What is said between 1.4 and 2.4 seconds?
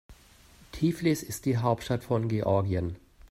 die Hauptstadt von